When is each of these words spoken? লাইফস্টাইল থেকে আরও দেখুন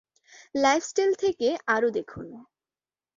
লাইফস্টাইল 0.55 1.11
থেকে 1.15 1.47
আরও 1.67 1.89
দেখুন 1.91 2.25